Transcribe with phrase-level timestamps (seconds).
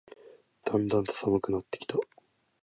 [0.65, 1.95] だんだんと寒くなってきた